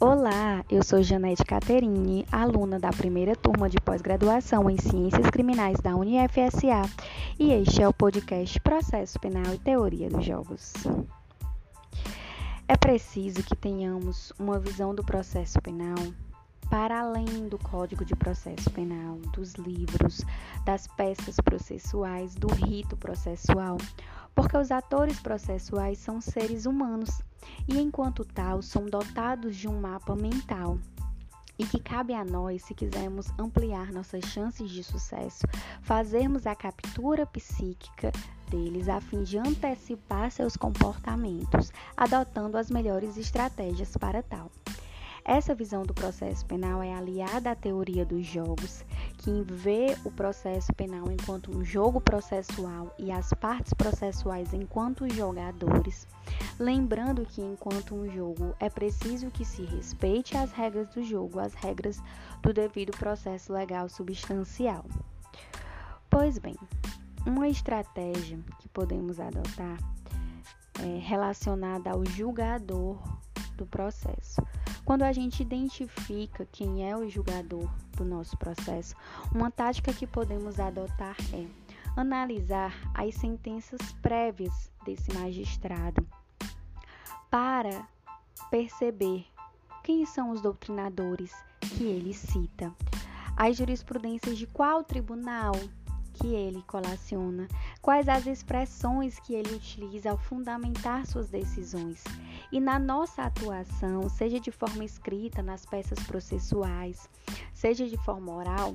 [0.00, 5.94] Olá, eu sou Janete Caterini, aluna da primeira turma de pós-graduação em Ciências Criminais da
[5.94, 6.82] UniFSA,
[7.38, 10.72] e este é o podcast Processo Penal e Teoria dos Jogos.
[12.66, 15.94] É preciso que tenhamos uma visão do processo penal
[16.74, 20.22] para além do Código de Processo Penal, dos livros,
[20.64, 23.78] das peças processuais, do rito processual,
[24.34, 27.22] porque os atores processuais são seres humanos
[27.68, 30.76] e, enquanto tal, são dotados de um mapa mental.
[31.56, 35.46] E que cabe a nós, se quisermos ampliar nossas chances de sucesso,
[35.80, 38.10] fazermos a captura psíquica
[38.50, 44.50] deles a fim de antecipar seus comportamentos, adotando as melhores estratégias para tal.
[45.26, 48.84] Essa visão do processo penal é aliada à teoria dos jogos,
[49.16, 56.06] que vê o processo penal enquanto um jogo processual e as partes processuais enquanto jogadores.
[56.58, 61.54] Lembrando que, enquanto um jogo, é preciso que se respeite as regras do jogo, as
[61.54, 62.02] regras
[62.42, 64.84] do devido processo legal substancial.
[66.10, 66.56] Pois bem,
[67.26, 69.78] uma estratégia que podemos adotar
[70.80, 72.98] é relacionada ao julgador
[73.56, 74.42] do processo.
[74.84, 78.94] Quando a gente identifica quem é o julgador do nosso processo,
[79.34, 81.46] uma tática que podemos adotar é
[81.96, 86.06] analisar as sentenças prévias desse magistrado
[87.30, 87.88] para
[88.50, 89.26] perceber
[89.82, 92.72] quem são os doutrinadores que ele cita,
[93.36, 95.54] as jurisprudências de qual tribunal
[96.14, 97.48] que ele colaciona,
[97.82, 102.02] quais as expressões que ele utiliza ao fundamentar suas decisões.
[102.50, 107.08] E na nossa atuação, seja de forma escrita nas peças processuais,
[107.52, 108.74] seja de forma oral,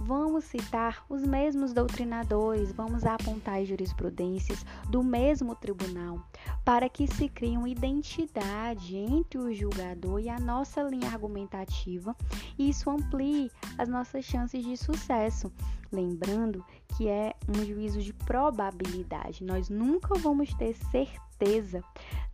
[0.00, 6.20] vamos citar os mesmos doutrinadores, vamos apontar jurisprudências do mesmo tribunal,
[6.64, 12.14] para que se crie uma identidade entre o julgador e a nossa linha argumentativa,
[12.58, 15.50] e isso amplie as nossas chances de sucesso.
[15.92, 16.64] Lembrando
[16.96, 21.82] que é um juízo de probabilidade, nós nunca vamos ter certeza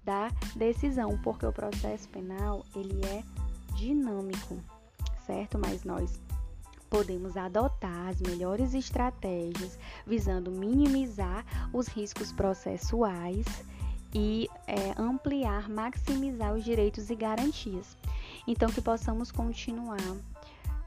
[0.03, 3.23] da decisão, porque o processo penal ele é
[3.75, 4.59] dinâmico,
[5.27, 5.59] certo?
[5.59, 6.21] Mas nós
[6.91, 13.47] podemos adotar as melhores estratégias visando minimizar os riscos processuais
[14.13, 17.97] e é, ampliar, maximizar os direitos e garantias.
[18.47, 20.01] Então, que possamos continuar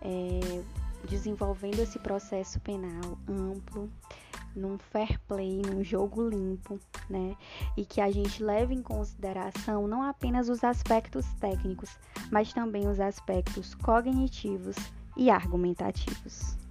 [0.02, 0.62] é,
[1.08, 3.90] desenvolvendo esse processo penal amplo,
[4.54, 7.36] num fair play, num jogo limpo, né?
[7.76, 11.98] E que a gente leve em consideração não apenas os aspectos técnicos,
[12.30, 14.76] mas também os aspectos cognitivos
[15.16, 16.63] e argumentativos.